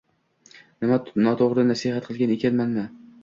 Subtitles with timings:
[0.85, 0.97] Nima
[1.27, 2.87] noto‘g‘ri nasihat qilgan ekanmanmi?